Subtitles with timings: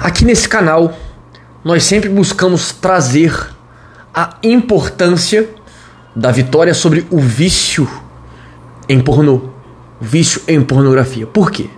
[0.00, 0.96] Aqui nesse canal,
[1.64, 3.34] nós sempre buscamos trazer
[4.14, 5.48] a importância
[6.14, 7.88] da vitória sobre o vício
[8.88, 9.50] em pornô,
[10.00, 11.26] vício em pornografia.
[11.26, 11.68] Por quê?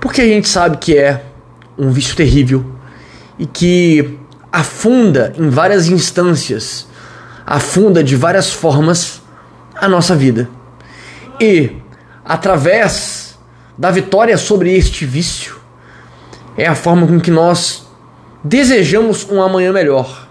[0.00, 1.24] Porque a gente sabe que é
[1.78, 2.64] um vício terrível
[3.38, 4.18] e que
[4.52, 6.86] afunda em várias instâncias,
[7.46, 9.22] afunda de várias formas
[9.74, 10.48] a nossa vida.
[11.40, 11.72] E
[12.22, 13.38] através
[13.76, 15.63] da vitória sobre este vício,
[16.56, 17.86] é a forma com que nós
[18.42, 20.28] desejamos um amanhã melhor.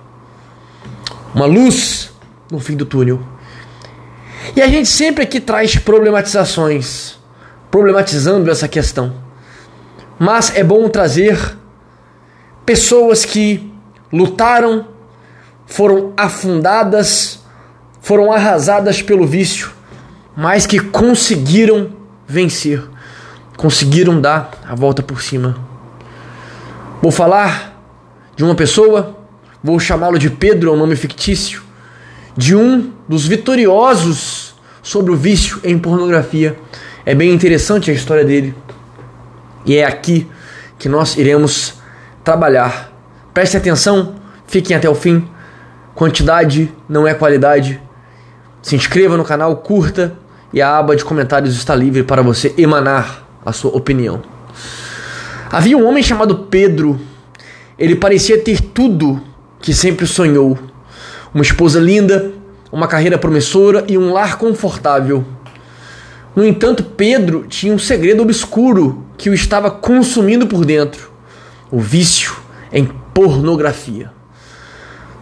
[1.33, 2.11] Uma luz
[2.51, 3.21] no fim do túnel.
[4.55, 7.15] E a gente sempre aqui traz problematizações,
[7.71, 9.13] problematizando essa questão.
[10.19, 11.57] Mas é bom trazer
[12.65, 13.73] pessoas que
[14.11, 14.87] lutaram,
[15.65, 17.39] foram afundadas,
[17.99, 19.71] foram arrasadas pelo vício,
[20.35, 21.91] mas que conseguiram
[22.27, 22.83] vencer,
[23.57, 25.72] conseguiram dar a volta por cima.
[27.03, 27.83] Vou falar
[28.33, 29.17] de uma pessoa,
[29.61, 31.61] vou chamá-lo de Pedro, é um nome fictício,
[32.37, 36.55] de um dos vitoriosos sobre o vício em pornografia.
[37.05, 38.55] É bem interessante a história dele.
[39.65, 40.31] E é aqui
[40.79, 41.73] que nós iremos
[42.23, 42.93] trabalhar.
[43.33, 44.15] Preste atenção,
[44.47, 45.27] fiquem até o fim.
[45.93, 47.81] Quantidade não é qualidade.
[48.61, 50.15] Se inscreva no canal, curta
[50.53, 54.21] e a aba de comentários está livre para você emanar a sua opinião.
[55.51, 56.99] Havia um homem chamado Pedro.
[57.77, 59.21] Ele parecia ter tudo
[59.59, 60.57] que sempre sonhou:
[61.33, 62.31] uma esposa linda,
[62.71, 65.23] uma carreira promissora e um lar confortável.
[66.35, 71.11] No entanto, Pedro tinha um segredo obscuro que o estava consumindo por dentro:
[71.71, 72.35] o vício
[72.71, 74.11] em pornografia.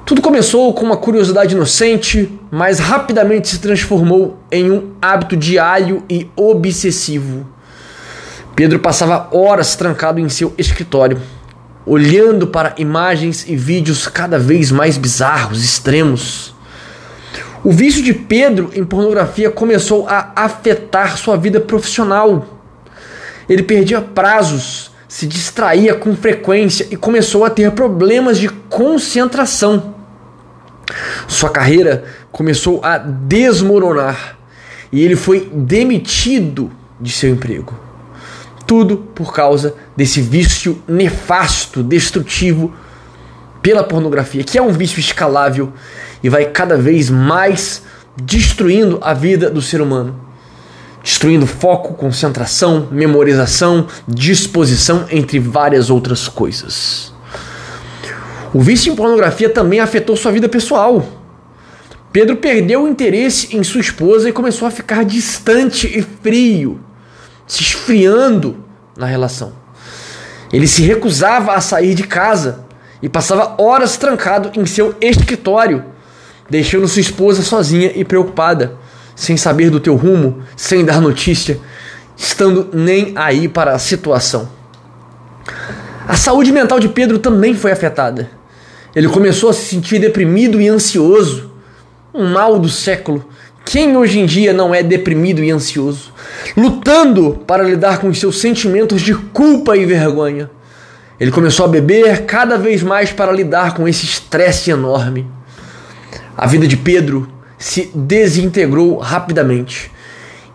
[0.05, 6.29] Tudo começou com uma curiosidade inocente, mas rapidamente se transformou em um hábito diário e
[6.35, 7.47] obsessivo.
[8.55, 11.21] Pedro passava horas trancado em seu escritório,
[11.85, 16.53] olhando para imagens e vídeos cada vez mais bizarros, extremos.
[17.63, 22.59] O vício de Pedro em pornografia começou a afetar sua vida profissional.
[23.47, 29.95] Ele perdia prazos, se distraía com frequência e começou a ter problemas de concentração.
[31.27, 34.37] Sua carreira começou a desmoronar
[34.91, 37.80] e ele foi demitido de seu emprego.
[38.71, 42.73] Tudo por causa desse vício nefasto, destrutivo
[43.61, 45.73] pela pornografia, que é um vício escalável
[46.23, 47.83] e vai cada vez mais
[48.15, 50.17] destruindo a vida do ser humano.
[51.03, 57.13] Destruindo foco, concentração, memorização, disposição, entre várias outras coisas.
[58.53, 61.05] O vício em pornografia também afetou sua vida pessoal.
[62.13, 66.79] Pedro perdeu o interesse em sua esposa e começou a ficar distante e frio,
[67.51, 68.63] se esfriando
[68.95, 69.51] na relação.
[70.53, 72.63] Ele se recusava a sair de casa
[73.01, 75.83] e passava horas trancado em seu escritório,
[76.49, 78.77] deixando sua esposa sozinha e preocupada,
[79.17, 81.59] sem saber do teu rumo, sem dar notícia,
[82.15, 84.49] estando nem aí para a situação.
[86.07, 88.31] A saúde mental de Pedro também foi afetada.
[88.95, 91.51] Ele começou a se sentir deprimido e ansioso,
[92.13, 93.25] um mal do século.
[93.71, 96.11] Quem hoje em dia não é deprimido e ansioso,
[96.57, 100.51] lutando para lidar com seus sentimentos de culpa e vergonha?
[101.17, 105.25] Ele começou a beber cada vez mais para lidar com esse estresse enorme.
[106.35, 109.89] A vida de Pedro se desintegrou rapidamente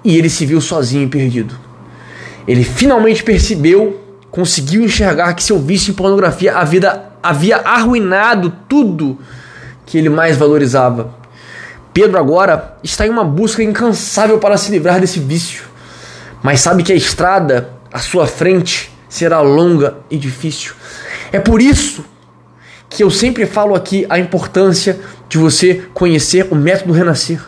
[0.05, 1.59] e ele se viu sozinho e perdido.
[2.47, 3.99] Ele finalmente percebeu,
[4.31, 6.53] conseguiu enxergar que seu vício em pornografia
[7.23, 9.19] havia arruinado tudo
[9.87, 11.25] que ele mais valorizava.
[11.97, 15.65] Pedro agora está em uma busca incansável para se livrar desse vício,
[16.43, 20.75] mas sabe que a estrada à sua frente será longa e difícil.
[21.33, 22.05] É por isso
[22.91, 27.41] que eu sempre falo aqui a importância de você conhecer o método renascer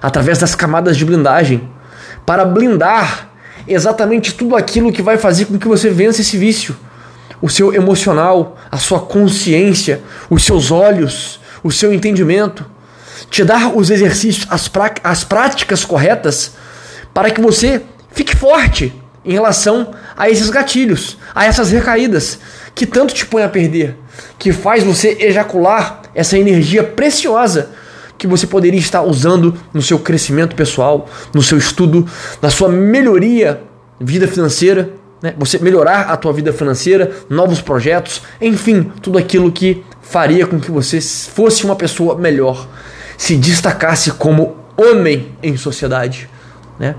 [0.00, 1.68] através das camadas de blindagem
[2.24, 3.30] para blindar
[3.66, 6.76] exatamente tudo aquilo que vai fazer com que você vença esse vício.
[7.42, 10.00] O seu emocional, a sua consciência,
[10.30, 12.77] os seus olhos, o seu entendimento.
[13.30, 14.70] Te dar os exercícios, as,
[15.04, 16.52] as práticas corretas
[17.12, 18.92] para que você fique forte
[19.24, 22.38] em relação a esses gatilhos, a essas recaídas
[22.74, 23.96] que tanto te põe a perder,
[24.38, 27.70] que faz você ejacular essa energia preciosa
[28.16, 32.08] que você poderia estar usando no seu crescimento pessoal, no seu estudo,
[32.42, 33.60] na sua melhoria
[34.00, 34.90] vida financeira,
[35.22, 35.34] né?
[35.36, 40.70] você melhorar a tua vida financeira, novos projetos, enfim, tudo aquilo que faria com que
[40.70, 42.66] você fosse uma pessoa melhor,
[43.18, 46.30] se destacasse como homem em sociedade,
[46.78, 46.94] né?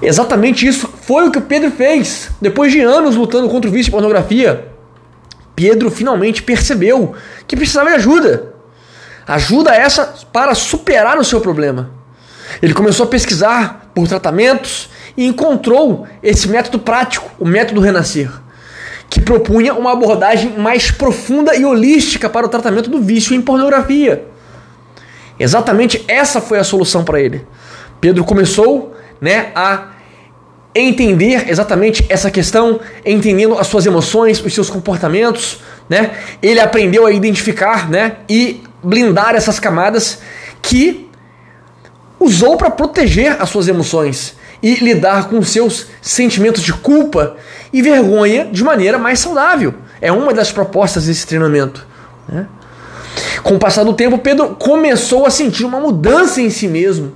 [0.00, 2.30] Exatamente isso foi o que o Pedro fez.
[2.40, 4.66] Depois de anos lutando contra o vício de pornografia,
[5.54, 7.14] Pedro finalmente percebeu
[7.46, 8.54] que precisava de ajuda.
[9.28, 11.90] Ajuda essa para superar o seu problema.
[12.60, 18.30] Ele começou a pesquisar por tratamentos e encontrou esse método prático, o método Renascer,
[19.08, 24.31] que propunha uma abordagem mais profunda e holística para o tratamento do vício em pornografia.
[25.42, 27.44] Exatamente essa foi a solução para ele.
[28.00, 29.88] Pedro começou né, a
[30.72, 35.58] entender exatamente essa questão, entendendo as suas emoções, os seus comportamentos,
[35.88, 36.12] né?
[36.40, 40.20] Ele aprendeu a identificar, né, e blindar essas camadas
[40.62, 41.10] que
[42.20, 47.36] usou para proteger as suas emoções e lidar com seus sentimentos de culpa
[47.72, 49.74] e vergonha de maneira mais saudável.
[50.00, 51.84] É uma das propostas desse treinamento.
[52.28, 52.46] Né?
[53.42, 57.12] Com o passar do tempo, Pedro começou a sentir uma mudança em si mesmo.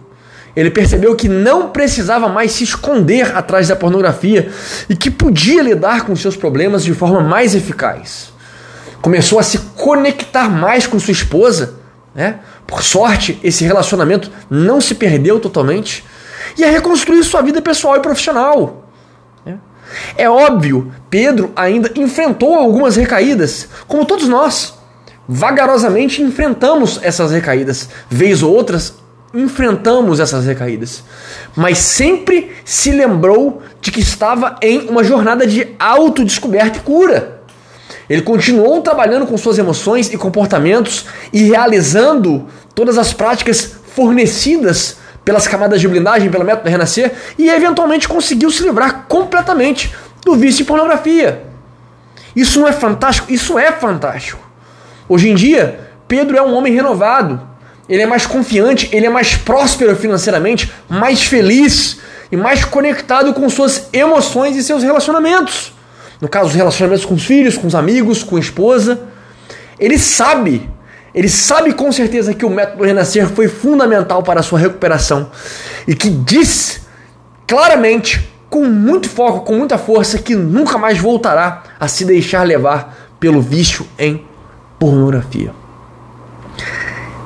[0.56, 4.50] Ele percebeu que não precisava mais se esconder atrás da pornografia
[4.88, 8.32] e que podia lidar com seus problemas de forma mais eficaz.
[9.02, 11.74] Começou a se conectar mais com sua esposa,
[12.14, 12.40] né?
[12.66, 16.02] Por sorte, esse relacionamento não se perdeu totalmente
[16.58, 18.88] e a reconstruir sua vida pessoal e profissional.
[19.44, 19.58] Né?
[20.16, 24.75] É óbvio, Pedro ainda enfrentou algumas recaídas, como todos nós.
[25.28, 28.94] Vagarosamente enfrentamos essas recaídas, vez ou outras
[29.34, 31.02] enfrentamos essas recaídas,
[31.54, 37.40] mas sempre se lembrou de que estava em uma jornada de autodescoberta e cura.
[38.08, 45.48] Ele continuou trabalhando com suas emoções e comportamentos e realizando todas as práticas fornecidas pelas
[45.48, 49.92] camadas de blindagem, pelo método Renascer, e eventualmente conseguiu se livrar completamente
[50.24, 51.42] do vício em pornografia.
[52.34, 53.32] Isso não é fantástico?
[53.32, 54.45] Isso é fantástico.
[55.08, 57.40] Hoje em dia, Pedro é um homem renovado,
[57.88, 61.98] ele é mais confiante, ele é mais próspero financeiramente, mais feliz
[62.30, 65.72] e mais conectado com suas emoções e seus relacionamentos.
[66.20, 69.00] No caso, os relacionamentos com os filhos, com os amigos, com a esposa.
[69.78, 70.68] Ele sabe,
[71.14, 75.30] ele sabe com certeza que o método Renascer foi fundamental para a sua recuperação
[75.86, 76.80] e que diz
[77.46, 83.14] claramente, com muito foco, com muita força, que nunca mais voltará a se deixar levar
[83.20, 84.24] pelo vício em
[84.78, 85.52] pornografia.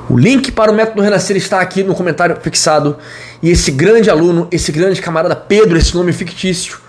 [0.09, 2.97] O link para o método Renascer está aqui no comentário fixado.
[3.41, 6.79] E esse grande aluno, esse grande camarada Pedro, esse nome fictício,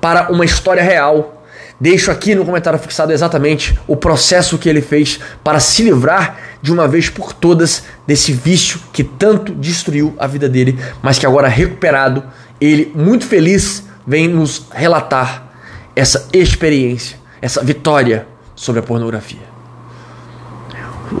[0.00, 1.42] para uma história real.
[1.80, 6.72] Deixo aqui no comentário fixado exatamente o processo que ele fez para se livrar de
[6.72, 11.48] uma vez por todas desse vício que tanto destruiu a vida dele, mas que agora
[11.48, 12.22] recuperado,
[12.60, 15.52] ele muito feliz vem nos relatar
[15.96, 19.47] essa experiência, essa vitória sobre a pornografia.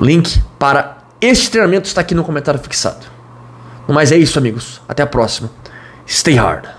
[0.00, 3.06] Link para este treinamento está aqui no comentário fixado.
[3.88, 4.80] Mas é isso, amigos.
[4.88, 5.50] Até a próxima.
[6.06, 6.77] Stay hard.